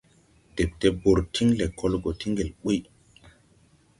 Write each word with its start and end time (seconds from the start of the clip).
Dɛpte 0.55 0.87
bɔr 1.01 1.17
tiŋ 1.33 1.47
lɛkɔl 1.59 1.93
gɔ 2.03 2.09
ti 2.19 2.25
ŋgel 2.31 2.49
ɓuy. 2.61 2.79